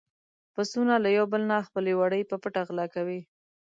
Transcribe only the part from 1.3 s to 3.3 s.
بل نه خپل وړي په پټه غلا کولې.